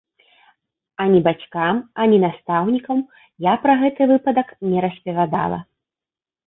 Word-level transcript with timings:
Ані 1.05 1.19
бацькам, 1.27 1.75
ані 2.05 2.17
настаўнікам 2.25 3.05
я 3.51 3.57
пра 3.67 3.73
гэты 3.83 4.01
выпадак 4.15 4.47
не 4.73 4.79
распавядала. 4.89 5.59